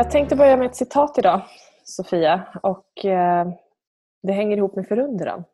[0.00, 1.42] Jag tänkte börja med ett citat idag,
[1.84, 2.60] Sofia.
[2.62, 3.48] Och eh,
[4.22, 5.44] Det hänger ihop med förundran.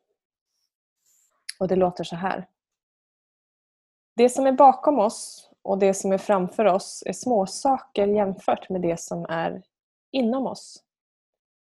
[1.60, 2.46] Och det låter så här.
[4.16, 8.80] Det som är bakom oss och det som är framför oss är småsaker jämfört med
[8.80, 9.62] det som är
[10.12, 10.82] inom oss.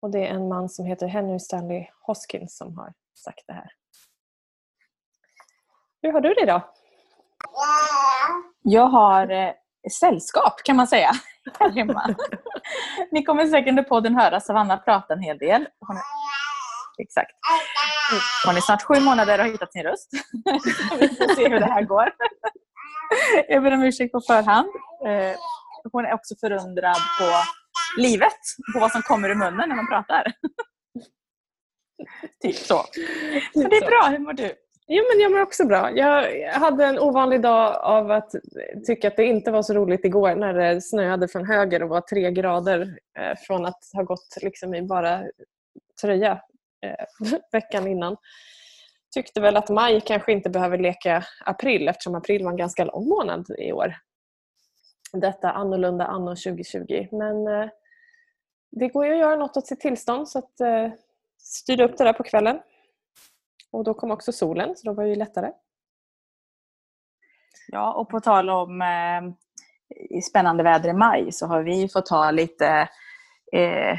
[0.01, 3.71] Och Det är en man som heter Henry Stanley Hoskins som har sagt det här.
[6.03, 6.63] Hur har du det idag?
[8.63, 9.53] Jag har eh,
[10.01, 11.11] sällskap kan man säga
[11.61, 12.15] här hemma.
[13.13, 15.67] Ni kommer säkert under podden höra Savanna prata en hel del.
[15.81, 16.03] Hon är,
[17.03, 17.33] exakt.
[18.47, 20.11] Hon är snart sju månader och har hittat sin röst.
[21.01, 22.13] Vi får se hur det här går.
[23.49, 24.69] Jag ber om ursäkt på förhand.
[25.07, 25.37] Eh,
[25.93, 27.25] hon är också förundrad på
[28.01, 28.41] livet,
[28.75, 30.33] på vad som kommer ur munnen när man pratar.
[32.43, 32.85] Typ så.
[33.55, 34.55] Men det är bra, hur mår du?
[34.89, 35.91] Jo, men jag mår också bra.
[35.91, 38.31] Jag hade en ovanlig dag av att
[38.87, 42.01] tycka att det inte var så roligt igår när det snöade från höger och var
[42.01, 45.23] tre grader eh, från att ha gått liksom i bara
[46.01, 46.41] tröja
[46.83, 48.17] eh, veckan innan.
[49.15, 53.09] Tyckte väl att maj kanske inte behöver leka april eftersom april var en ganska lång
[53.09, 53.95] månad i år.
[55.13, 57.09] Detta annorlunda anno 2020.
[57.13, 57.69] Men eh,
[58.71, 60.55] det går ju att göra något åt sitt tillstånd så att
[61.39, 62.59] styra upp det där på kvällen.
[63.77, 65.51] Och då kom också solen, så då var det ju lättare.
[67.69, 72.31] Ja, och på tal om eh, spännande väder i maj så har vi fått ha
[72.31, 72.89] lite
[73.53, 73.99] eh,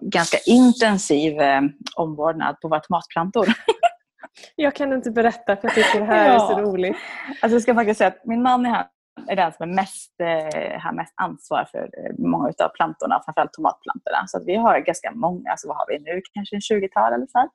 [0.00, 1.60] ganska intensiv eh,
[1.96, 3.46] omvårdnad på våra tomatplantor.
[4.56, 6.34] Jag kan inte berätta för jag tycker det här ja.
[6.34, 6.96] är så roligt.
[7.42, 8.86] Alltså jag ska faktiskt säga att min man är, här,
[9.26, 13.52] är den som är mest, eh, har mest ansvar för eh, många av plantorna, framförallt
[13.52, 14.26] tomatplantorna.
[14.26, 17.48] Så vi har ganska många, alltså vad har vi nu, kanske en 20-tal eller så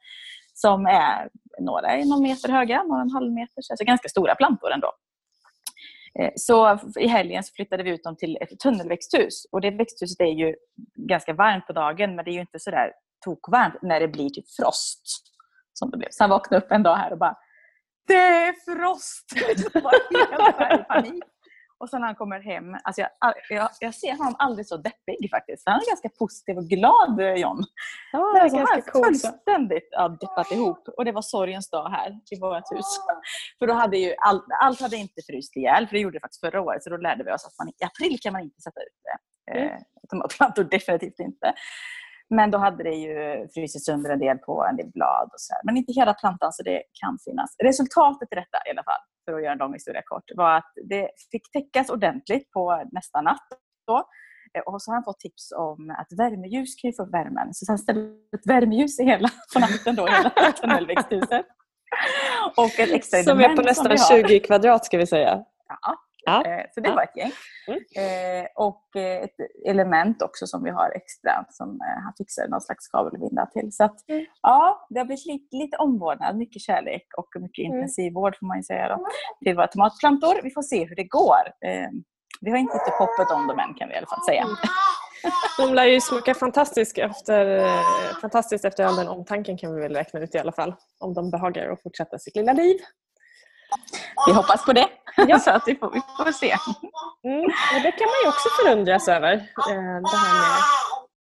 [0.53, 1.29] som är
[1.61, 4.91] några är någon meter höga, några en halv meter, alltså ganska stora plantor ändå.
[6.19, 10.19] Eh, så i helgen så flyttade vi ut dem till ett tunnelväxthus och det växthuset
[10.19, 10.55] är ju
[10.95, 12.91] ganska varmt på dagen men det är ju inte sådär
[13.25, 15.29] tokvarmt när det blir typ frost.
[15.73, 16.07] Som det blev.
[16.11, 17.37] Så han vaknade upp en dag här och bara
[18.07, 19.33] Det är frost!
[19.73, 19.91] Det var
[20.71, 21.23] helt panik.
[21.83, 25.29] Och sen när han kommer hem, alltså jag, jag, jag ser honom aldrig så deppig
[25.31, 25.63] faktiskt.
[25.65, 27.63] Han är ganska positiv och glad eh, John.
[28.11, 30.87] Ja, det är alltså, ganska han fullständigt ja, deppat ihop.
[30.97, 32.85] Och det var sorgens dag här i vårt hus.
[33.59, 36.39] För då hade ju all, allt hade inte fryst ihjäl, för det gjorde det faktiskt
[36.39, 36.83] förra året.
[36.83, 39.17] Så då lärde vi oss att man, i april kan man inte sätta ut det.
[39.51, 39.73] Mm.
[39.73, 39.79] Eh,
[40.09, 41.53] tomatplantor definitivt inte.
[42.29, 45.29] Men då hade det ju frusit sönder en del på en del blad.
[45.33, 45.61] Och så här.
[45.65, 47.55] Men inte hela plantan, så det kan finnas.
[47.63, 50.71] Resultatet i detta i alla fall, för att göra en lång historia kort, var att
[50.89, 53.47] det fick täckas ordentligt på nästa natt.
[53.87, 54.07] Då.
[54.65, 57.53] Och så har han fått tips om att värmeljus kan ju få värmen.
[57.53, 58.01] Så han ställde
[58.35, 60.29] ett värmeljus i hela, på natten då, hela
[60.61, 61.45] tunnelväxthuset.
[62.57, 65.43] Och ett extra Som är på nästan 20 kvadrat ska vi säga.
[65.67, 65.95] Ja,
[66.25, 66.45] Ja.
[66.45, 66.95] Eh, så det ja.
[66.95, 67.31] var ett gäng.
[67.67, 67.79] Mm.
[68.03, 69.35] Eh, och eh, ett
[69.65, 73.71] element också som vi har extra som han fixade någon slags kabelvinda till.
[73.71, 74.25] Så att, mm.
[74.41, 77.73] ja, det har blivit lite, lite omvårdnad, mycket kärlek och mycket mm.
[77.73, 79.07] intensivvård får man ju säga då,
[79.45, 80.41] till våra tomatplantor.
[80.43, 81.43] Vi får se hur det går.
[82.41, 84.41] Vi har inte gett hoppet om dem än kan vi i alla fall säga.
[84.41, 84.55] Mm.
[85.57, 87.67] De lär ju smaka fantastiskt efter,
[88.21, 90.75] fantastiskt efter all den omtanken kan vi väl räkna ut i alla fall.
[90.99, 92.77] Om de behagar att fortsätta sitt lilla liv.
[94.27, 94.89] Vi hoppas på det.
[95.17, 95.39] Ja.
[95.45, 96.55] Så att vi, får, vi får se.
[97.23, 97.43] Mm.
[97.75, 99.33] Och det kan man ju också förundras över.
[99.33, 100.63] Eh, det här med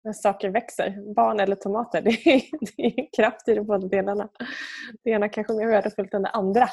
[0.03, 1.13] när saker växer.
[1.15, 2.01] Barn eller tomater.
[2.05, 2.41] Det är,
[2.75, 4.29] det är kraft i de båda delarna.
[5.03, 6.69] Det ena kanske är mer värdefullt än det andra.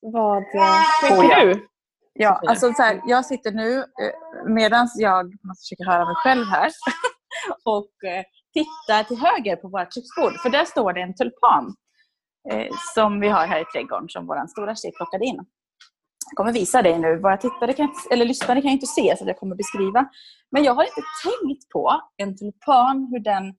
[0.00, 1.44] Vad eh, tänker oh, ja.
[1.44, 1.68] du?
[2.12, 5.32] Ja, alltså så här, jag sitter nu eh, medan jag
[5.62, 6.70] försöker höra mig själv här
[7.64, 7.90] och
[8.52, 10.40] tittar till höger på vårt köksbord.
[10.42, 11.74] För där står det en tulpan
[12.50, 15.36] Eh, som vi har här i trädgården som vår stora tjej plockade in.
[16.30, 17.18] Jag kommer visa dig nu.
[17.18, 20.08] Våra tittare kan, eller lyssnare kan inte se så jag kommer beskriva.
[20.50, 23.54] Men jag har inte tänkt på en tulpan, hur den,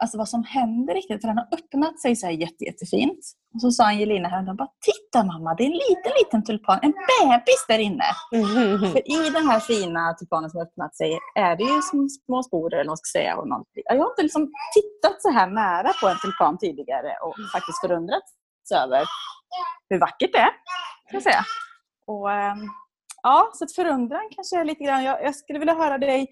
[0.00, 1.20] alltså vad som händer riktigt.
[1.20, 3.18] För den har öppnat sig så här jätte, jättefint.
[3.54, 6.78] Och så sa Angelina häromdagen bara Titta mamma, det är en liten, liten tulpan.
[6.82, 8.04] En bebis där inne.
[8.32, 8.92] Mm.
[8.92, 12.42] För i den här fina tulpanen som har öppnat sig är det ju som små
[12.42, 13.36] sporer eller vad ska säga.
[13.36, 17.80] Och Jag har inte liksom tittat så här nära på en tulpan tidigare och faktiskt
[17.80, 18.32] förundrats
[18.74, 19.04] över
[19.88, 20.52] hur vackert det är.
[21.08, 21.44] Kan jag säga.
[22.06, 22.58] Och, ehm,
[23.22, 25.04] ja, så förundran kanske är lite grann.
[25.04, 26.26] Jag, jag skulle vilja höra dig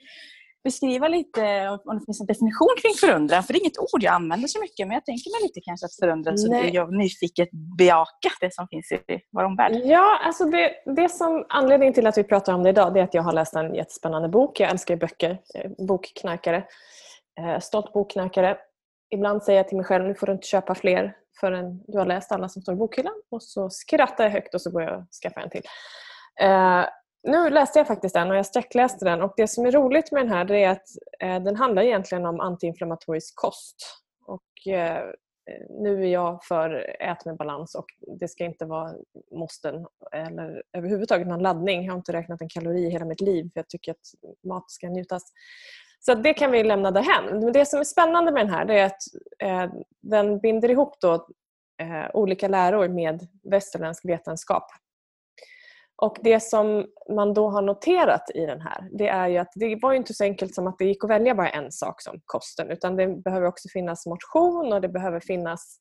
[0.69, 1.43] beskriva lite
[1.85, 3.43] om det finns en definition kring förundran.
[3.43, 5.85] För det är inget ord jag använder så mycket, men jag tänker mig lite kanske
[5.87, 7.49] att förundran så att jag nyfiket
[7.79, 8.99] bejaka det som finns i
[9.33, 9.73] vår omvärld.
[9.85, 13.05] Ja, alltså det, det som anledningen till att vi pratar om det idag det är
[13.05, 14.61] att jag har läst en jättespännande bok.
[14.61, 16.65] Jag älskar böcker, eh, bokknarkare.
[17.41, 18.57] Eh, stolt bokknarkare.
[19.15, 22.07] Ibland säger jag till mig själv, nu får du inte köpa fler förrän du har
[22.07, 23.15] läst alla som står i bokhyllan.
[23.31, 25.63] Och så skrattar jag högt och så går jag och skaffar en till.
[27.27, 30.23] Nu läste jag faktiskt den och jag sträckläste den och det som är roligt med
[30.23, 30.89] den här är att
[31.21, 33.77] eh, den handlar egentligen om antiinflammatorisk kost.
[34.27, 36.71] Och, eh, eh, nu är jag för
[37.01, 37.87] ät med balans och
[38.21, 38.93] det ska inte vara
[39.33, 41.85] måsten eller överhuvudtaget någon laddning.
[41.85, 44.71] Jag har inte räknat en kalori i hela mitt liv för jag tycker att mat
[44.71, 45.23] ska njutas.
[46.01, 47.41] Så det kan vi lämna därhän.
[47.41, 49.03] Men det som är spännande med den här är att
[49.39, 51.15] eh, den binder ihop då,
[51.83, 54.65] eh, olika läror med västerländsk vetenskap.
[55.99, 59.79] Och Det som man då har noterat i den här det är ju att det
[59.83, 62.71] var inte så enkelt som att det gick att välja bara en sak som kosten
[62.71, 65.79] utan det behöver också finnas motion och det behöver finnas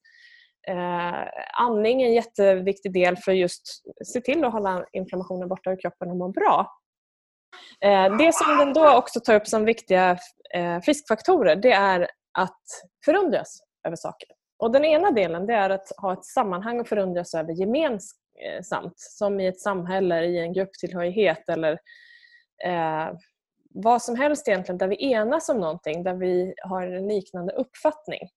[0.67, 1.27] eh,
[1.61, 3.61] andning en jätteviktig del för just
[4.13, 6.71] se till att hålla inflammationen borta ur kroppen och må bra.
[7.81, 10.17] Eh, det som den då också tar upp som viktiga
[10.53, 12.07] eh, friskfaktorer det är
[12.37, 12.61] att
[13.05, 14.29] förundras över saker.
[14.59, 18.61] Och Den ena delen det är att ha ett sammanhang och förundras över gemenskap Eh,
[18.61, 18.99] samt.
[18.99, 21.79] Som i ett samhälle, i en grupptillhörighet eller
[22.63, 23.13] eh,
[23.69, 28.29] vad som helst egentligen där vi enas om någonting, där vi har en liknande uppfattning.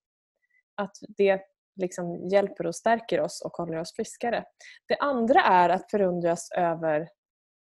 [0.74, 1.42] Att det
[1.76, 4.44] liksom hjälper och stärker oss och håller oss friskare.
[4.86, 7.00] Det andra är att förundras över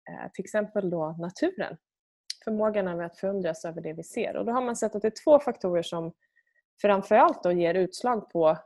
[0.10, 1.78] eh, till exempel då naturen.
[2.44, 4.36] Förmågan är att förundras över det vi ser.
[4.36, 6.14] Och då har man sett att det är två faktorer som
[6.82, 8.58] framförallt då ger utslag på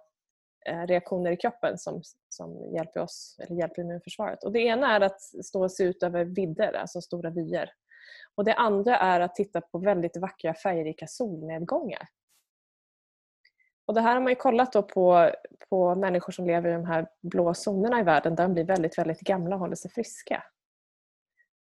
[0.66, 4.44] Eh, reaktioner i kroppen som, som hjälper oss, eller hjälper immunförsvaret.
[4.44, 7.72] Och det ena är att stå och se ut över vidder, alltså stora vyer.
[8.36, 12.08] Och det andra är att titta på väldigt vackra färgrika solnedgångar.
[13.86, 15.32] Och det här har man ju kollat på,
[15.70, 18.98] på människor som lever i de här blå zonerna i världen där de blir väldigt,
[18.98, 20.44] väldigt gamla och håller sig friska.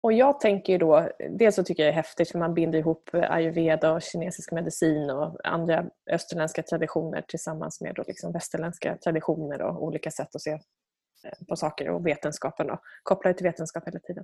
[0.07, 3.09] Och jag tänker då, dels så tycker jag det är häftigt för man binder ihop
[3.13, 9.61] eh, ayurveda och kinesisk medicin och andra österländska traditioner tillsammans med då liksom västerländska traditioner
[9.61, 13.87] och olika sätt att se eh, på saker och vetenskapen och Kopplar det till vetenskap
[13.87, 14.23] hela tiden.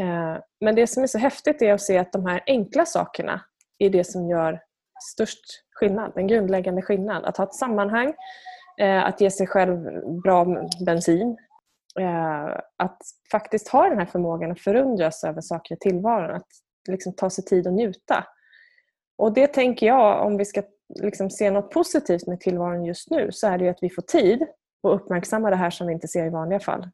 [0.00, 3.40] Eh, men det som är så häftigt är att se att de här enkla sakerna
[3.78, 4.60] är det som gör
[5.12, 7.24] störst skillnad, en grundläggande skillnad.
[7.24, 8.14] Att ha ett sammanhang,
[9.04, 9.78] att ge sig själv
[10.22, 11.36] bra bensin,
[12.00, 12.98] Eh, att
[13.30, 16.36] faktiskt ha den här förmågan att förundras över saker i tillvaron.
[16.36, 16.48] Att
[16.88, 18.26] liksom ta sig tid att njuta.
[19.18, 20.62] Och det tänker jag, om vi ska
[21.00, 24.42] liksom se något positivt med tillvaron just nu, så är det att vi får tid
[24.42, 26.88] att uppmärksamma det här som vi inte ser i vanliga fall.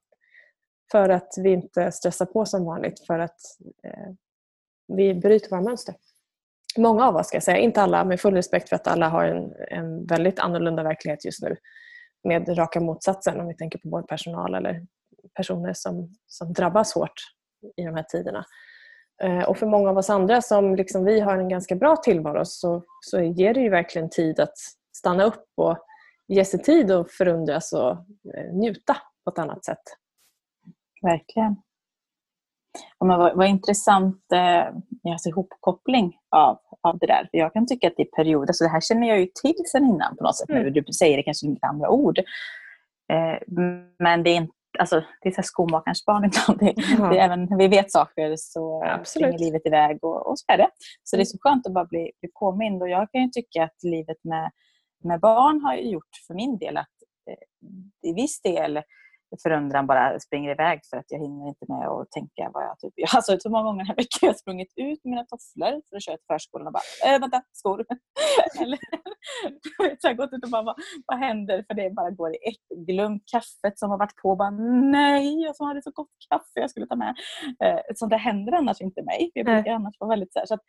[0.93, 3.41] För att vi inte stressar på som vanligt, för att
[3.85, 4.13] eh,
[4.89, 5.95] vi bryter våra mönster.
[6.79, 9.25] Många av oss, ska jag säga, inte alla, med full respekt för att alla har
[9.25, 11.57] en, en väldigt annorlunda verklighet just nu
[12.25, 14.87] med raka motsatsen om vi tänker på vårdpersonal eller
[15.35, 17.15] personer som, som drabbas hårt
[17.77, 18.45] i de här tiderna.
[19.23, 22.45] Eh, och för många av oss andra som liksom vi har en ganska bra tillvaro
[22.45, 24.55] så, så ger det ju verkligen tid att
[24.97, 25.79] stanna upp och
[26.29, 27.91] ge sig tid att förundras och
[28.37, 29.83] eh, njuta på ett annat sätt.
[31.03, 31.57] Verkligen.
[32.99, 34.67] Och men vad, vad intressant eh,
[35.13, 37.29] alltså ihopkoppling av, av det där.
[37.31, 39.85] För jag kan tycka att i perioder, alltså det här känner jag ju till sen
[39.85, 40.51] innan på något sätt.
[40.51, 40.73] Mm.
[40.73, 42.19] Du säger det kanske med andra ord.
[43.13, 43.39] Eh,
[43.99, 46.23] men det är inte Alltså, det är så skomakarens barn.
[46.59, 47.09] Det, ja.
[47.09, 50.59] det är även vi vet saker så ja, springer livet iväg och, och så är
[50.59, 50.69] det.
[51.05, 52.83] Så det är så skönt att bara bli, bli påmind.
[52.83, 54.51] Och jag kan ju tycka att livet med,
[55.05, 56.87] med barn har gjort för min del att
[57.31, 58.81] eh, i viss del
[59.43, 62.93] förundran bara springer iväg för att jag hinner inte med att tänka vad jag typ
[62.97, 63.17] gör.
[63.17, 65.97] Alltså så många gånger den här veckan har jag sprungit ut med mina tofflor för
[65.97, 67.87] att köra till förskolan och bara äh, vänta, skor.
[68.61, 68.79] Eller
[70.01, 71.65] så har gått ut och bara vad, vad händer?
[71.67, 72.87] För det bara går i ett.
[72.87, 74.37] Glömt kaffet som har varit på.
[74.37, 77.15] Bara, Nej, jag som hade så gott kaffe jag skulle ta med.
[77.65, 79.31] Eh, sånt där händer annars inte mig.
[79.35, 80.61] Jag brukar annars vara väldigt så, här, så att,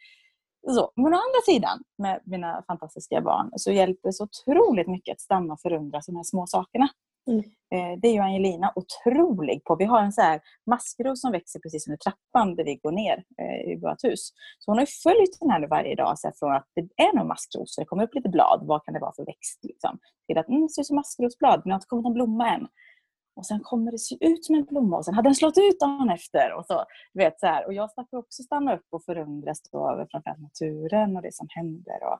[0.67, 0.91] så.
[0.95, 5.21] Men å andra sidan med mina fantastiska barn så hjälper det så otroligt mycket att
[5.21, 6.89] stanna och förundras de här små sakerna.
[7.27, 7.43] Mm.
[7.73, 9.75] Eh, det är ju Angelina otrolig på.
[9.75, 13.23] Vi har en så här maskros som växer precis under trappan där vi går ner
[13.41, 14.31] eh, i vårt hus.
[14.59, 17.27] Så hon har följt den här varje dag så här, från att det är någon
[17.27, 19.59] maskros, det kommer upp lite blad, vad kan det vara för växt?
[19.63, 22.13] Liksom, till att mm, det ser ut som maskrosblad, men det har inte kommit någon
[22.13, 22.67] blomma än.
[23.35, 25.79] Och sen kommer det se ut som en blomma och sen hade den slått ut
[25.79, 26.53] dagen efter.
[26.53, 27.65] Och, så, vet, så här.
[27.65, 31.99] och jag slapp också stanna upp och förundras över framförallt naturen och det som händer.
[32.03, 32.19] Och,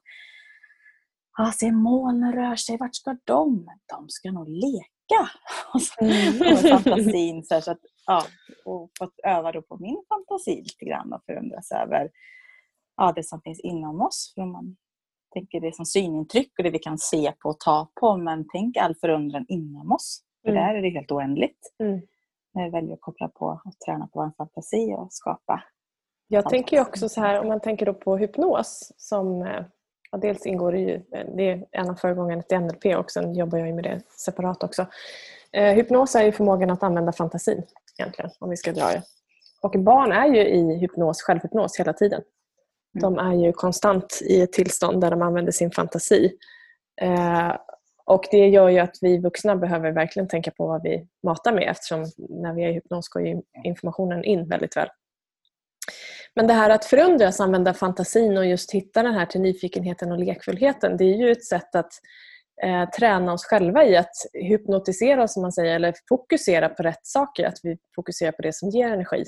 [1.38, 3.68] ah, se molnen rör sig, vart ska de?
[3.86, 5.30] De ska nog leka.
[5.74, 6.58] Och så, mm.
[6.58, 7.44] fantasin.
[7.44, 8.24] Så, så att, ja,
[8.66, 12.10] och fått öva då på min fantasi lite grann och förundras över
[12.98, 14.32] ja, det som finns inom oss.
[14.36, 14.76] För man
[15.34, 18.18] tänker det som synintryck och det vi kan se på och ta på.
[18.18, 20.22] Men tänk all förundran inom oss.
[20.42, 20.64] För mm.
[20.64, 21.74] där är det helt oändligt.
[21.84, 22.02] Mm.
[22.54, 25.64] När vi väljer att koppla på och träna på vår fantasi och skapa.
[26.28, 29.66] Jag tänker också så här, om man tänker då på hypnos som eh,
[30.12, 31.02] Ja, dels ingår det ju,
[31.36, 34.88] det är en av föregångarna till NLP och sen jobbar jag med det separat också.
[35.52, 37.64] Eh, hypnos är ju förmågan att använda fantasin
[38.00, 39.04] egentligen, om vi ska dra det
[39.62, 42.22] Och barn är ju i hypnos, självhypnos hela tiden.
[43.02, 46.38] De är ju konstant i ett tillstånd där de använder sin fantasi.
[47.02, 47.56] Eh,
[48.06, 51.70] och Det gör ju att vi vuxna behöver verkligen tänka på vad vi matar med
[51.70, 54.88] eftersom när vi är i hypnos går ju informationen in väldigt väl.
[56.36, 60.20] Men det här att förundras, använda fantasin och just hitta den här till nyfikenheten och
[60.20, 61.92] lekfullheten det är ju ett sätt att
[62.64, 67.06] eh, träna oss själva i att hypnotisera oss, som man säger, eller fokusera på rätt
[67.06, 67.46] saker.
[67.46, 69.26] Att vi fokuserar på det som ger energi.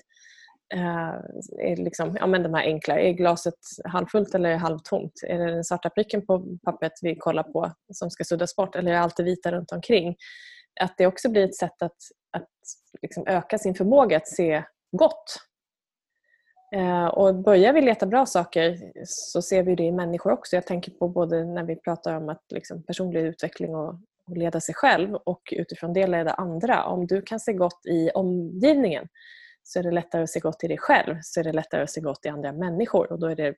[0.73, 1.13] Eh,
[1.59, 5.13] är liksom, ja, men de här enkla, är glaset halvfullt eller halvtomt?
[5.27, 8.91] Är det den svarta pricken på pappret vi kollar på som ska suddas bort eller
[8.91, 10.15] är allt det vita runt omkring?
[10.81, 11.97] Att det också blir ett sätt att,
[12.37, 12.49] att
[13.01, 14.63] liksom öka sin förmåga att se
[14.97, 15.39] gott.
[16.73, 20.55] Eh, och börjar vi leta bra saker så ser vi det i människor också.
[20.55, 23.89] Jag tänker på både när vi pratar om att liksom personlig utveckling och,
[24.29, 26.83] och leda sig själv och utifrån det leda andra.
[26.85, 29.07] Om du kan se gott i omgivningen
[29.63, 31.89] så är det lättare att se gott i dig själv, så är det lättare att
[31.89, 33.55] se gott i andra människor och då är det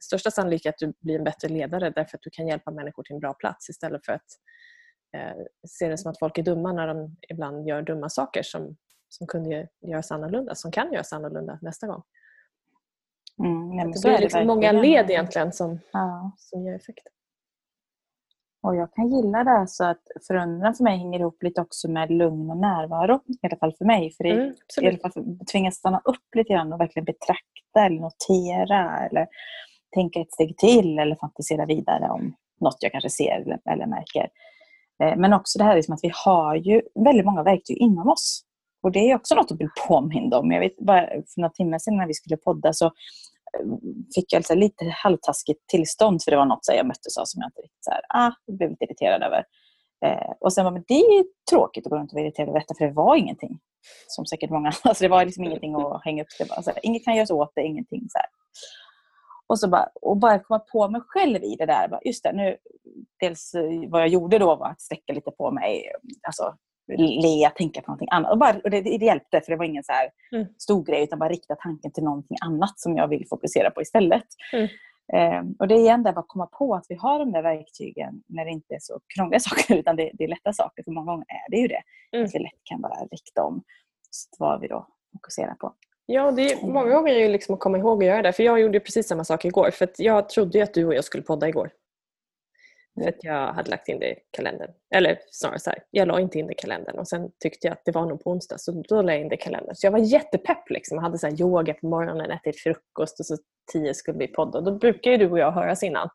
[0.00, 3.14] största sannolikhet att du blir en bättre ledare därför att du kan hjälpa människor till
[3.14, 4.26] en bra plats istället för att
[5.16, 8.76] eh, se det som att folk är dumma när de ibland gör dumma saker som,
[9.08, 12.02] som kunde göras annorlunda, som kan göras annorlunda nästa gång.
[13.38, 16.30] Mm, det blir liksom många led egentligen som, ja.
[16.36, 17.06] som ger effekt.
[18.62, 22.10] Och jag kan gilla det så att förundran för mig hänger ihop lite också med
[22.10, 23.20] lugn och närvaro.
[23.42, 24.12] I alla fall för mig.
[24.12, 29.06] För mm, i alla fall tvingas stanna upp lite grann och verkligen betrakta eller notera
[29.06, 29.26] eller
[29.94, 34.28] tänka ett steg till eller fantisera vidare om något jag kanske ser eller, eller märker.
[35.02, 38.42] Eh, men också det här liksom att vi har ju väldigt många verktyg inom oss.
[38.86, 40.50] Och det är också något att bli påmind om.
[40.50, 42.92] Jag vet bara för några timmar sedan när vi skulle podda så eh,
[44.14, 47.40] fick jag alltså lite halvtaskigt tillstånd för det var något så jag möttes av som
[47.40, 49.44] jag inte riktigt så här, ah, blev lite irriterad över.
[50.06, 52.60] Eh, och sen var men det är tråkigt att gå runt och vara irriterad över
[52.60, 53.58] detta för det var ingenting.
[54.06, 56.54] Som säkert många, alltså det var liksom ingenting att hänga upp sig på.
[56.82, 58.26] Inget kan göras åt det, ingenting så här.
[59.46, 61.88] Och, så bara, och bara komma på mig själv i det där.
[61.88, 62.56] Bara, just det, nu,
[63.20, 65.92] dels eh, vad jag gjorde då var att sträcka lite på mig.
[66.22, 66.56] Alltså,
[66.88, 68.32] le, tänka på någonting annat.
[68.32, 70.46] Och, bara, och det, det hjälpte för det var ingen så här mm.
[70.58, 74.24] stor grej utan bara rikta tanken till någonting annat som jag vill fokusera på istället.
[74.52, 74.68] Mm.
[75.12, 78.22] Eh, och det är igen där att komma på att vi har de där verktygen
[78.26, 80.82] när det inte är så krångliga saker utan det, det är lätta saker.
[80.82, 81.82] För många gånger är det ju det.
[82.12, 82.26] Mm.
[82.26, 83.62] Att vi lätt kan bara rikta om
[84.38, 85.72] vad vi då fokuserar på.
[86.06, 88.32] Ja, det är, många gånger är det liksom att komma ihåg att göra det.
[88.32, 89.70] För jag gjorde precis samma sak igår.
[89.70, 91.70] För jag trodde att du och jag skulle podda igår.
[93.02, 94.70] För att jag hade lagt in det i kalendern.
[94.94, 97.72] Eller snarare så här, jag la inte in det i kalendern och sen tyckte jag
[97.72, 99.74] att det var nog på onsdag så då la jag in det i kalendern.
[99.74, 100.94] Så jag var jättepepp liksom.
[100.94, 103.36] Jag hade så yoga på morgonen, ätit frukost och så
[103.72, 104.60] tio skulle vi podda.
[104.60, 106.08] Då brukar ju du och jag höras innan.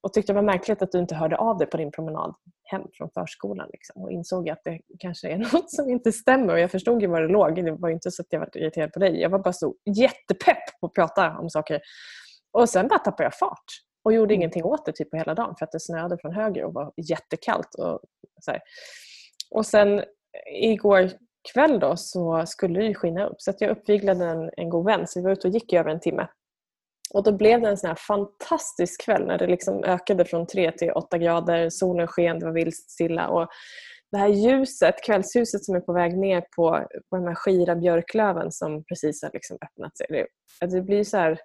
[0.00, 2.82] Och tyckte det var märkligt att du inte hörde av dig på din promenad hem
[2.92, 3.68] från förskolan.
[3.72, 4.02] Liksom.
[4.02, 6.52] Och insåg att det kanske är något som inte stämmer.
[6.52, 7.64] Och jag förstod ju var det låg.
[7.64, 9.20] Det var inte så att jag var irriterad på dig.
[9.20, 11.80] Jag var bara så jättepepp på att prata om saker.
[12.52, 13.64] Och sen bara tappade jag fart
[14.08, 14.40] och gjorde mm.
[14.40, 16.92] ingenting åt det typ på hela dagen för att det snöade från höger och var
[16.96, 17.74] jättekallt.
[17.74, 18.00] Och,
[18.40, 18.60] så här.
[19.50, 20.04] och sen
[20.60, 21.10] igår
[21.52, 25.20] kväll då så skulle det skina upp så jag uppviglade en, en god vän så
[25.20, 26.28] vi var ute och gick i över en timme.
[27.14, 30.72] Och då blev det en sån här fantastisk kväll när det liksom ökade från 3
[30.72, 33.48] till 8 grader, solen sken, det var vildstilla och
[34.10, 38.52] det här ljuset, kvällsljuset som är på väg ner på, på de här skira björklöven
[38.52, 40.06] som precis har liksom öppnat sig.
[40.08, 40.26] Det,
[40.66, 41.40] det blir så här,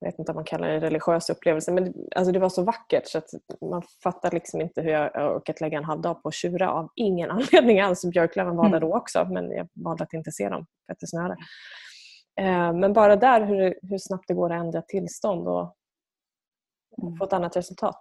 [0.00, 3.06] jag vet inte om man kallar det religiös upplevelse, men alltså det var så vackert
[3.06, 6.34] så att man fattar liksom inte hur jag orkat lägga en halv dag på att
[6.34, 8.04] tjura av ingen anledning alls.
[8.04, 8.88] Björklöven var där mm.
[8.88, 11.36] då också men jag valde att inte se dem för att det snöade.
[12.40, 15.74] Eh, men bara där hur, hur snabbt det går att ändra tillstånd och
[17.02, 17.16] mm.
[17.16, 17.98] få ett annat resultat.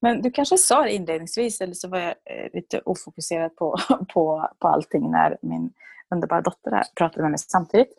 [0.00, 3.76] Men du kanske sa det inledningsvis eller så var jag eh, lite ofokuserad på,
[4.14, 5.72] på, på allting när min
[6.14, 7.92] underbara dotter här pratade med mig samtidigt.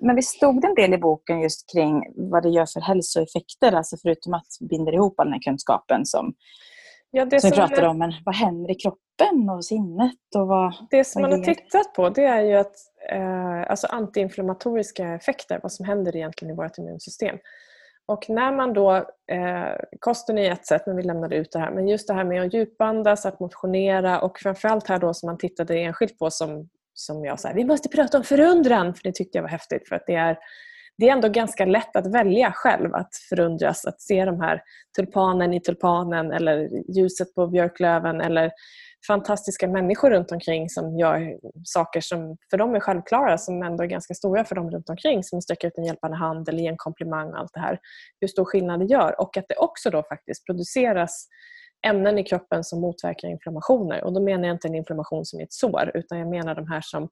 [0.00, 3.96] Men vi stod en del i boken just kring vad det gör för hälsoeffekter, alltså
[4.02, 6.34] förutom att binder ihop all den här kunskapen som,
[7.10, 7.98] ja, det som vi pratade om.
[7.98, 10.34] Men vad händer i kroppen och sinnet?
[10.36, 12.74] Och vad, det som man har tittat på det är ju att
[13.12, 17.38] eh, alltså antiinflammatoriska effekter, vad som händer egentligen i vårt immunsystem.
[18.08, 18.96] Och när man då,
[19.32, 22.24] eh, kosten är ett sätt, men vi lämnade ut det här, men just det här
[22.24, 26.68] med att djupandas, att motionera och framförallt här då som man tittade enskilt på som
[26.98, 29.88] som jag sa, vi måste prata om förundran, för det tyckte jag var häftigt.
[29.88, 30.38] För att det är,
[30.98, 34.62] det är ändå ganska lätt att välja själv att förundras, att se de här
[34.96, 38.52] tulpanen i tulpanen eller ljuset på björklöven eller
[39.06, 43.88] fantastiska människor runt omkring som gör saker som för dem är självklara som ändå är
[43.88, 46.76] ganska stora för dem runt omkring som sträcker ut en hjälpande hand eller ger en
[46.76, 47.78] komplimang och allt det här.
[48.20, 51.28] Hur stor skillnad det gör och att det också då faktiskt produceras
[51.86, 54.04] ämnen i kroppen som motverkar inflammationer.
[54.04, 56.68] Och Då menar jag inte en inflammation som i ett sår utan jag menar de
[56.68, 57.08] här som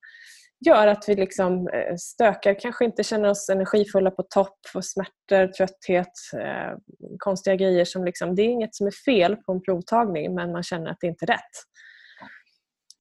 [0.67, 5.47] gör att vi liksom eh, stökar, kanske inte känner oss energifulla på topp, får smärtor,
[5.47, 6.79] trötthet, eh,
[7.19, 7.85] konstiga grejer.
[7.85, 10.99] Som liksom, det är inget som är fel på en provtagning men man känner att
[11.01, 11.57] det inte är rätt.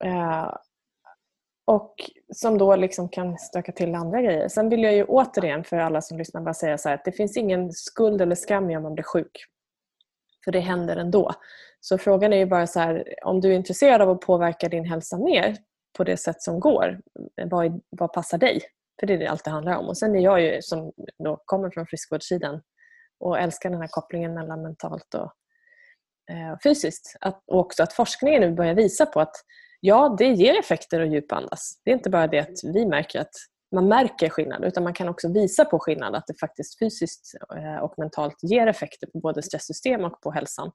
[0.06, 0.56] Eh,
[1.66, 1.96] och
[2.34, 4.48] som då liksom kan stöka till andra grejer.
[4.48, 7.12] Sen vill jag ju återigen för alla som lyssnar bara säga så här, att det
[7.12, 9.46] finns ingen skuld eller skam i om man blir sjuk.
[10.46, 11.32] För det händer ändå.
[11.80, 14.86] Så frågan är ju bara så här, om du är intresserad av att påverka din
[14.86, 15.58] hälsa mer
[15.98, 17.02] på det sätt som går,
[17.46, 18.62] vad, vad passar dig?
[19.00, 19.88] För det är det allt det handlar om.
[19.88, 20.92] Och sen är jag ju som
[21.24, 22.62] då kommer från friskvårdssidan
[23.20, 25.34] och älskar den här kopplingen mellan mentalt och
[26.32, 27.18] eh, fysiskt.
[27.22, 29.36] Att, och också att forskningen nu börjar visa på att
[29.80, 31.82] ja, det ger effekter att djupandas.
[31.84, 33.34] Det är inte bara det att vi märker att
[33.74, 37.78] man märker skillnad utan man kan också visa på skillnad att det faktiskt fysiskt eh,
[37.78, 40.72] och mentalt ger effekter på både stresssystem och på hälsan.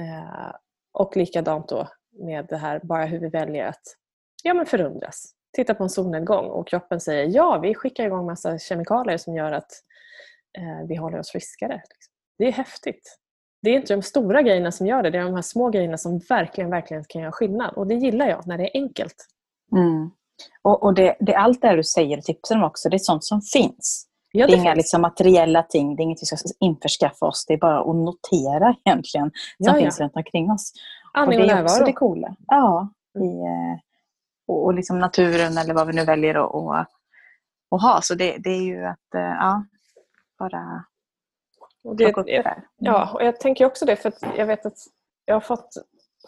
[0.00, 0.54] Eh,
[0.92, 3.82] och likadant då med det här bara hur vi väljer att
[4.42, 5.32] ja, men förundras.
[5.56, 9.52] Titta på en solnedgång och kroppen säger ja, vi skickar igång massa kemikalier som gör
[9.52, 9.70] att
[10.58, 11.74] eh, vi håller oss friskare.
[11.74, 12.12] Liksom.
[12.38, 13.18] Det är häftigt.
[13.62, 15.98] Det är inte de stora grejerna som gör det, det är de här små grejerna
[15.98, 17.74] som verkligen, verkligen kan göra skillnad.
[17.74, 19.26] Och det gillar jag, när det är enkelt.
[19.76, 20.10] Mm.
[20.62, 23.24] Och, och det, det, allt det du säger och tipsar om också, det är sånt
[23.24, 24.06] som finns.
[24.32, 27.44] Ja, det, det är inga liksom, materiella ting, det är inget vi ska införskaffa oss.
[27.48, 30.04] Det är bara att notera egentligen, som ja, finns ja.
[30.04, 30.72] runt omkring oss.
[31.12, 32.36] Andning och, och det är också det coola.
[32.46, 32.88] Ja,
[33.18, 33.80] i, eh,
[34.48, 36.88] och, och liksom naturen eller vad vi nu väljer att, att,
[37.70, 38.00] att ha.
[38.02, 39.64] Så det, det är ju att eh, ja,
[40.38, 40.84] bara
[41.84, 42.52] och det, upp det där.
[42.52, 42.64] Mm.
[42.76, 44.78] Ja, och jag tänker också det för jag vet att
[45.24, 45.68] jag har fått,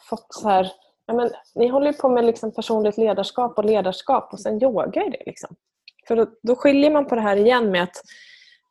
[0.08, 0.72] fått så här
[1.08, 5.04] ja, men, ni håller ju på med liksom personligt ledarskap och ledarskap och sen yoga
[5.04, 5.22] i det.
[5.26, 5.56] Liksom.
[6.08, 8.02] För då, då skiljer man på det här igen med att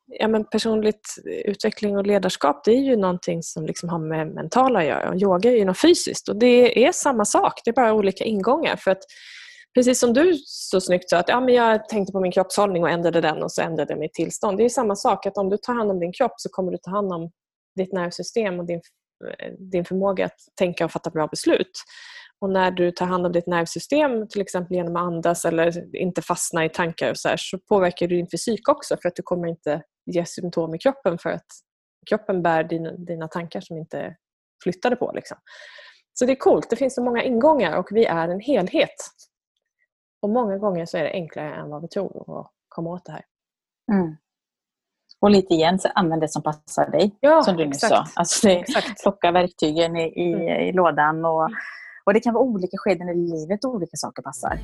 [0.08, 4.80] ja, men personligt utveckling och ledarskap det är ju någonting som liksom har med mentala
[4.80, 5.10] att göra.
[5.10, 7.62] Och yoga är ju något fysiskt och det är samma sak.
[7.65, 8.76] Det är bara olika ingångar.
[8.76, 9.04] För att
[9.78, 12.89] Precis som du så snyggt sa att ja, men jag tänkte på min kroppshållning och
[12.89, 14.58] ändrade den och så ändrade jag mitt tillstånd.
[14.58, 16.78] Det är samma sak att om du tar hand om din kropp så kommer du
[16.78, 17.32] ta hand om
[17.76, 18.82] ditt nervsystem och din,
[19.39, 21.71] eh, din förmåga att tänka och fatta bra beslut.
[22.41, 26.21] Och när du tar hand om ditt nervsystem, till exempel genom att andas eller inte
[26.21, 29.23] fastna i tankar och så, här, så påverkar du din fysik också för att du
[29.23, 31.45] kommer inte ge symptom i kroppen för att
[32.10, 34.15] kroppen bär dina, dina tankar som inte
[34.63, 35.12] flyttade på.
[35.15, 35.38] Liksom.
[36.13, 36.69] Så det är coolt.
[36.69, 38.95] Det finns så många ingångar och vi är en helhet.
[40.21, 43.12] Och många gånger så är det enklare än vad vi tror att komma åt det
[43.12, 43.23] här.
[43.91, 44.15] Mm.
[45.21, 47.17] Och lite igen, så använd det som passar dig.
[47.19, 48.06] Ja, som du nyss sa.
[48.15, 48.65] Alltså det,
[49.04, 50.47] plocka verktygen i, i, mm.
[50.47, 51.26] i lådan.
[51.26, 51.58] Och, mm.
[52.08, 54.60] Och det kan vara olika skeden i livet och olika saker passar.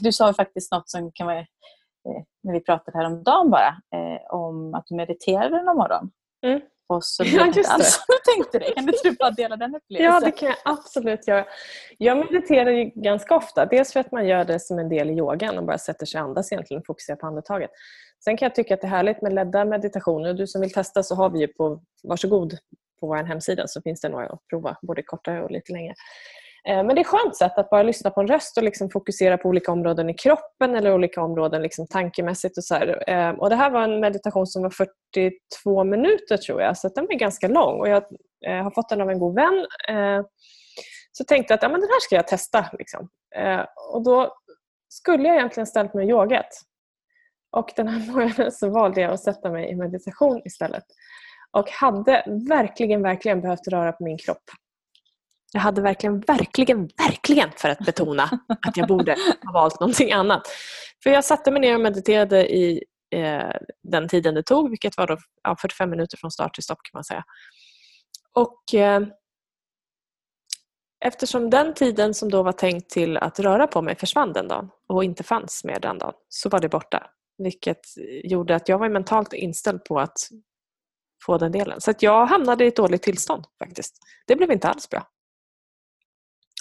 [0.00, 1.46] Du sa faktiskt något som kan vara, eh,
[2.42, 6.10] när vi pratade här om dagen bara, eh, om att du mediterade någon morgon.
[6.46, 6.60] Mm.
[6.90, 8.74] Och så ja, just alls du tänkte det.
[8.74, 10.12] Kan du bara dela den upplevelsen?
[10.12, 11.46] Ja, det kan jag absolut göra.
[11.98, 13.66] Jag mediterar ju ganska ofta.
[13.66, 16.20] Dels för att man gör det som en del i yogan och bara sätter sig
[16.20, 17.70] och andas egentligen och fokuserar på andetaget.
[18.24, 20.34] Sen kan jag tycka att det är härligt med ledda meditationer.
[20.34, 22.52] Du som vill testa så har vi ju på, varsågod,
[23.00, 25.94] på vår hemsida så finns det några att prova, både kortare och lite längre.
[26.70, 28.90] Eh, men det är ett skönt sätt att bara lyssna på en röst och liksom
[28.90, 32.58] fokusera på olika områden i kroppen eller olika områden liksom tankemässigt.
[32.58, 33.10] Och så här.
[33.10, 37.06] Eh, och det här var en meditation som var 42 minuter tror jag, så den
[37.06, 37.80] var ganska lång.
[37.80, 38.02] Och jag
[38.46, 39.66] eh, har fått den av en god vän.
[41.12, 42.66] Så tänkte jag att ja, men den här ska jag testa.
[42.78, 43.08] Liksom.
[43.92, 44.34] Och då
[44.88, 46.48] skulle jag egentligen ställt mig och yogat.
[47.56, 50.84] Och den här morgonen så valde jag att sätta mig i meditation istället.
[51.56, 54.44] Och hade verkligen, verkligen behövt röra på min kropp.
[55.52, 58.22] Jag hade verkligen, verkligen, verkligen för att betona
[58.66, 60.42] att jag borde ha valt någonting annat.
[61.02, 62.84] För jag satte mig ner och mediterade i
[63.14, 63.50] eh,
[63.82, 66.98] den tiden det tog, vilket var då, ja, 45 minuter från start till stopp kan
[66.98, 67.24] man säga.
[68.34, 69.00] Och eh,
[71.04, 74.70] Eftersom den tiden som då var tänkt till att röra på mig försvann den dagen
[74.88, 77.06] och inte fanns mer den dagen, så var det borta.
[77.38, 77.80] Vilket
[78.24, 80.16] gjorde att jag var mentalt inställd på att
[81.26, 81.80] få den delen.
[81.80, 83.96] Så att jag hamnade i ett dåligt tillstånd faktiskt.
[84.26, 85.06] Det blev inte alls bra.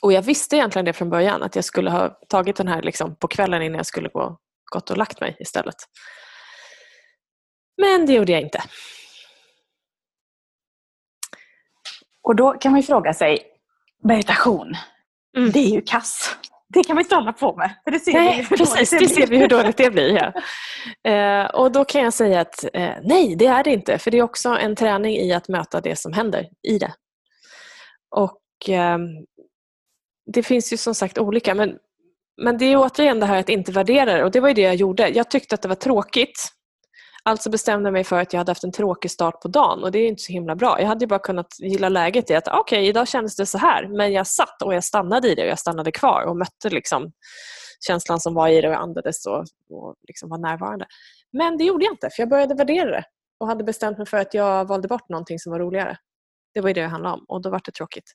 [0.01, 3.15] Och jag visste egentligen det från början, att jag skulle ha tagit den här liksom
[3.15, 4.37] på kvällen innan jag skulle gå,
[4.73, 5.75] gått och lagt mig istället.
[7.81, 8.63] Men det gjorde jag inte.
[12.23, 13.39] Och då kan man ju fråga sig,
[14.03, 14.75] meditation,
[15.37, 15.51] mm.
[15.51, 16.35] det är ju kass.
[16.73, 17.75] Det kan man inte hålla på med.
[17.83, 20.15] För det ser nej, vi precis, det, det ser vi hur dåligt det blir.
[20.15, 20.33] Ja.
[21.11, 23.97] Eh, och då kan jag säga att eh, nej, det är det inte.
[23.97, 26.93] För det är också en träning i att möta det som händer i det.
[28.15, 28.97] Och eh,
[30.33, 31.77] det finns ju som sagt olika men
[32.41, 34.61] men det är återigen det här att inte värdera det och det var ju det
[34.61, 35.09] jag gjorde.
[35.09, 36.49] Jag tyckte att det var tråkigt.
[37.23, 39.91] Alltså bestämde jag mig för att jag hade haft en tråkig start på dagen och
[39.91, 40.79] det är inte så himla bra.
[40.79, 43.87] Jag hade bara kunnat gilla läget i att okej, okay, idag kändes det så här
[43.87, 47.11] men jag satt och jag stannade i det och jag stannade kvar och mötte liksom
[47.87, 50.85] känslan som var i det och jag andades och, och liksom var närvarande.
[51.31, 53.03] Men det gjorde jag inte för jag började värdera det
[53.39, 55.97] och hade bestämt mig för att jag valde bort någonting som var roligare.
[56.53, 58.13] Det var ju det det handlade om och då var det tråkigt.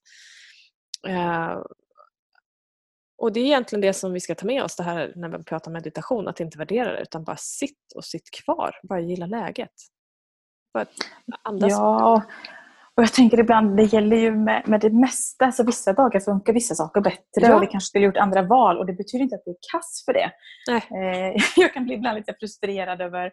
[1.08, 1.58] Eh,
[3.18, 5.44] och Det är egentligen det som vi ska ta med oss det här när vi
[5.44, 9.72] pratar meditation, att inte värdera det utan bara sitt och sitt kvar, bara gilla läget.
[10.74, 10.86] Bara
[11.42, 11.70] andas.
[11.70, 12.22] Ja,
[12.96, 16.52] och jag tänker ibland, det gäller ju med, med det mesta, så vissa dagar funkar
[16.52, 17.56] vissa saker bättre ja.
[17.56, 20.02] och vi kanske skulle gjort andra val och det betyder inte att vi är kass
[20.04, 20.30] för det.
[20.72, 23.30] Eh, jag kan bli ibland lite frustrerad över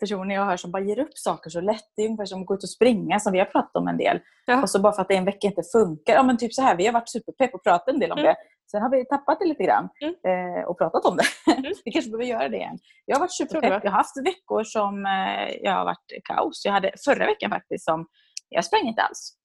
[0.00, 1.84] personer jag hör som bara ger upp saker så lätt.
[1.96, 3.96] Det är ungefär som att gå ut och springa som vi har pratat om en
[3.96, 4.20] del.
[4.46, 4.62] Ja.
[4.62, 6.14] Och så bara för att det en vecka inte funkar.
[6.14, 8.28] Ja, men typ så här, vi har varit superpepp och pratat en del om mm.
[8.28, 8.36] det.
[8.70, 10.14] Sen har vi tappat det lite grann mm.
[10.58, 11.52] eh, och pratat om det.
[11.52, 11.72] Mm.
[11.84, 12.78] vi kanske behöver göra det igen.
[13.04, 13.84] Jag har varit superpepp.
[13.84, 16.64] Jag har haft veckor som eh, jag har varit kaos.
[16.64, 18.06] Jag hade förra veckan faktiskt som
[18.48, 19.36] jag sprang inte alls.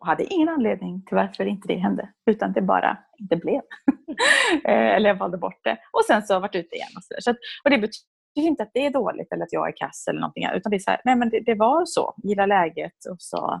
[0.00, 2.08] Och hade ingen anledning till varför inte det hände.
[2.30, 3.60] Utan det bara inte blev.
[4.64, 5.78] Eh, eller jag valde bort det.
[5.92, 6.88] Och sen så har jag varit ute igen.
[6.96, 9.68] Och, så, så att, och det betyder inte att det är dåligt eller att jag
[9.68, 10.46] är kass eller någonting.
[10.54, 12.14] Utan det är så här, nej men det, det var så.
[12.22, 13.60] Gilla läget och så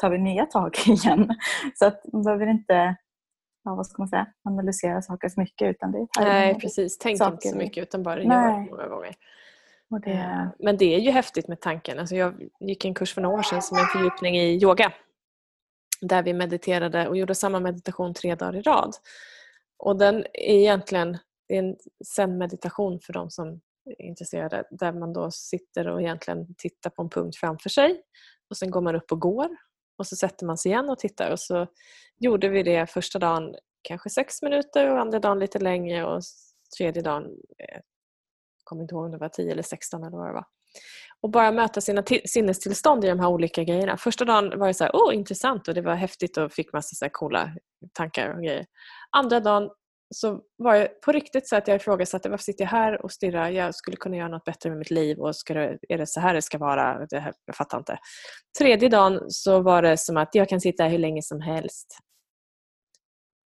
[0.00, 1.28] tar vi nya tag igen.
[1.74, 2.96] Så att man behöver inte
[3.68, 5.70] ja, vad ska man säga, analysera saker så mycket.
[5.70, 6.98] Utan det Nej, precis.
[6.98, 7.32] Tänk saker.
[7.32, 9.14] inte så mycket utan bara gör många gånger.
[10.04, 10.10] Det...
[10.10, 11.98] Eh, men det är ju häftigt med tanken.
[11.98, 14.92] Alltså jag gick en kurs för några år sedan som en fördjupning i yoga.
[16.00, 18.94] Där vi mediterade och gjorde samma meditation tre dagar i rad.
[19.78, 23.60] Och den är egentligen en zen-meditation för de som
[23.98, 24.64] är intresserade.
[24.70, 28.02] Där man då sitter och egentligen tittar på en punkt framför sig.
[28.50, 29.48] Och Sen går man upp och går
[29.98, 31.66] och så sätter man sig igen och tittar och så
[32.18, 36.22] gjorde vi det första dagen kanske sex minuter och andra dagen lite längre och
[36.78, 37.24] tredje dagen,
[37.56, 37.82] jag
[38.64, 40.44] kommer inte ihåg om det var tio eller sexton eller vad det var.
[41.20, 43.96] Och bara möta sina sinnestillstånd i de här olika grejerna.
[43.96, 46.94] Första dagen var det så här, oh, intressant och det var häftigt och fick massa
[46.94, 47.50] så här coola
[47.92, 48.66] tankar och grejer.
[49.10, 49.70] Andra dagen
[50.14, 53.48] så var det på riktigt så att jag ifrågasatte varför sitter jag här och stirrar?
[53.48, 56.20] Jag skulle kunna göra något bättre med mitt liv och ska det, är det så
[56.20, 57.06] här det ska vara?
[57.06, 57.98] Det här, jag fattar inte.
[58.58, 61.98] Tredje dagen så var det som att jag kan sitta här hur länge som helst.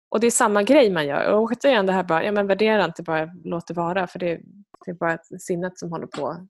[0.08, 1.32] Och det är samma grej man gör.
[1.32, 4.40] Och återigen det här bara, ja men värdera inte, bara låt det vara för det,
[4.84, 6.46] det är bara sinnet som håller på.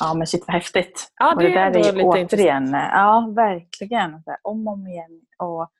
[0.00, 1.12] Ja men shit vad häftigt.
[1.16, 5.70] Ja, det, det är där är lite återigen, ja verkligen, om och om igen och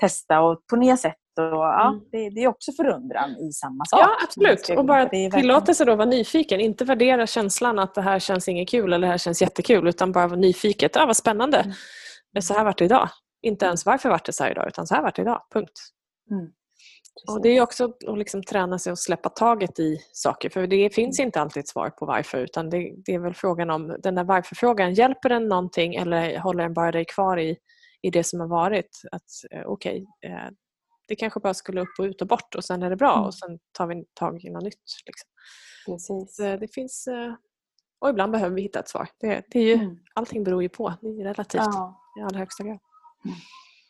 [0.00, 2.00] testa och på nya sätt och, ja, mm.
[2.12, 4.00] det, det, är också förundran i samma sak.
[4.00, 4.68] Ja, absolut.
[4.78, 6.60] Och bara tillåta sig att vara nyfiken.
[6.60, 9.88] Inte värdera känslan att det här känns inget kul eller det här känns jättekul.
[9.88, 10.90] Utan bara vara nyfiken.
[10.94, 11.58] Ja, vad spännande.
[11.58, 12.42] Mm.
[12.42, 13.08] Så här vart det idag.
[13.42, 15.42] Inte ens varför vart det så här idag, utan så här vart det idag.
[15.52, 15.72] Punkt.
[16.30, 16.52] Mm.
[17.28, 20.50] Och Det är också att liksom träna sig att släppa taget i saker.
[20.50, 21.28] För det finns mm.
[21.28, 22.38] inte alltid ett svar på varför.
[22.38, 24.94] Utan det, det är väl frågan om den där varför-frågan.
[24.94, 27.56] Hjälper den någonting eller håller den bara dig kvar i,
[28.02, 29.00] i det som har varit?
[29.12, 30.48] Att eh, Okej, okay, eh,
[31.08, 33.24] det kanske bara skulle upp och ut och bort och sen är det bra mm.
[33.24, 34.84] och sen tar vi tag i något nytt.
[35.06, 35.30] Liksom.
[35.86, 36.36] Precis.
[36.36, 37.34] Det finns, eh,
[37.98, 39.08] och ibland behöver vi hitta ett svar.
[39.20, 39.98] Det, det är ju, mm.
[40.14, 40.94] Allting beror ju på.
[41.00, 42.00] Det är relativt ja.
[42.18, 42.78] i allra högsta grad.
[43.24, 43.36] Mm.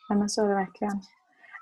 [0.09, 1.01] Ja, men så är det verkligen.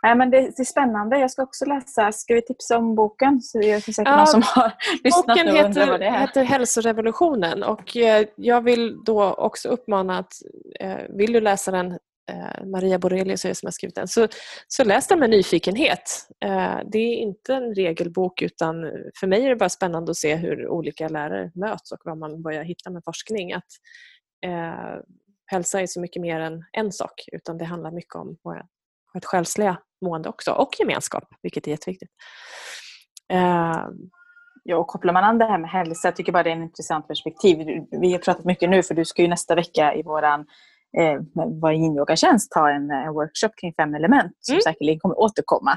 [0.06, 1.20] Nej, men det, det, är spännande.
[1.20, 2.12] Jag ska också läsa.
[2.12, 3.41] Ska vi tipsa om boken?
[3.41, 4.72] Så det är säkert ja, någon som har
[5.04, 6.20] lyssnat boken och heter, vad det är.
[6.20, 10.34] heter Hälsorevolutionen och eh, jag vill då också uppmana att
[10.80, 11.98] eh, vill du läsa den
[12.31, 14.07] Eh, Maria Borelius är som har skrivit den.
[14.07, 14.27] Så,
[14.67, 16.27] så läs den med nyfikenhet.
[16.45, 20.35] Eh, det är inte en regelbok utan för mig är det bara spännande att se
[20.35, 23.53] hur olika lärare möts och vad man börjar hitta med forskning.
[23.53, 23.69] Att,
[24.45, 24.99] eh,
[25.45, 28.38] hälsa är så mycket mer än en sak utan det handlar mycket om
[29.13, 32.11] vårt själsliga mående också och gemenskap, vilket är jätteviktigt.
[33.33, 33.88] Eh,
[34.67, 36.61] Ja, och kopplar man an det här med hälsa, jag tycker bara det är ett
[36.61, 37.57] intressant perspektiv.
[37.91, 40.45] Vi har pratat mycket nu, för du ska ju nästa vecka i våran
[40.98, 41.21] eh,
[41.62, 44.62] vår yin-yoga-tjänst ha en, en, workshop kring fem element som mm.
[44.62, 45.71] säkerligen kommer återkomma.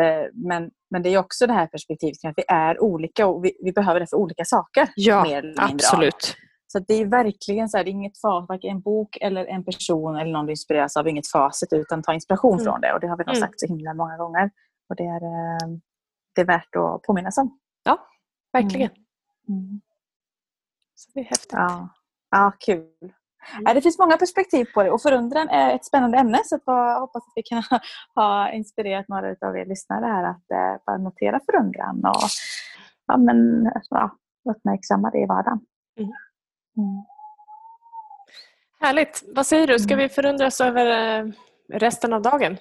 [0.00, 3.52] Eh, men, men det är också det här perspektivet att vi är olika och vi,
[3.64, 4.88] vi behöver det för olika saker.
[4.96, 6.36] Ja, mer eller absolut.
[6.72, 10.32] Så det är verkligen så här, inget fas, varken en bok eller en person eller
[10.32, 12.64] någon du inspireras av, inget facit utan ta inspiration mm.
[12.64, 12.92] från det.
[12.92, 13.40] Och det har vi nog mm.
[13.40, 14.50] sagt så himla många gånger.
[14.88, 15.78] Och det är, eh,
[16.34, 17.58] det är värt att påminnas om.
[17.84, 18.06] Ja,
[18.52, 18.90] verkligen.
[19.48, 19.60] Mm.
[19.60, 19.80] mm.
[20.94, 21.52] Så det är häftigt.
[21.52, 21.88] Ja,
[22.30, 23.12] ja kul.
[23.58, 23.74] Mm.
[23.74, 27.22] Det finns många perspektiv på det och förundran är ett spännande ämne så jag hoppas
[27.22, 27.62] att vi kan
[28.14, 32.28] ha inspirerat några av er lyssnare här att eh, bara notera förundran och
[33.06, 34.10] ja, men, ja,
[34.50, 35.60] uppmärksamma det i vardagen.
[35.98, 36.12] Mm.
[36.76, 37.04] Mm.
[38.80, 39.22] Härligt!
[39.34, 40.02] Vad säger du, ska mm.
[40.02, 40.86] vi förundras över
[41.20, 41.32] eh,
[41.72, 42.56] resten av dagen?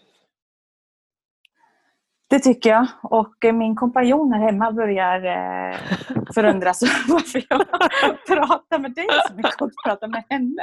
[2.32, 2.88] Det tycker jag.
[3.04, 5.78] Och eh, min kompanjon här hemma börjar eh,
[6.36, 7.60] förundras varför jag
[8.28, 10.62] pratar med dig så mycket och pratar med henne.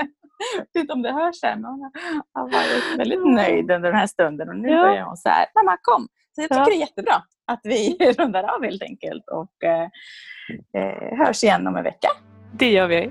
[0.57, 1.91] Jag vet inte om det hörs men hon
[2.35, 4.49] har varit väldigt nöjd under den här stunden.
[4.49, 4.83] Och nu Ja.
[4.83, 6.07] börjar hon så här, mamma kom.
[6.35, 6.65] Så jag tycker Ja.
[6.67, 7.15] det är jättebra
[7.47, 9.89] att vi rundar av helt enkelt och eh,
[10.83, 12.09] eh, hörs igen om en vecka.
[12.53, 13.11] Det gör vi.